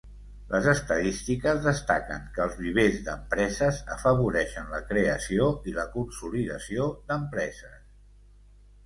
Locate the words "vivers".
2.61-2.97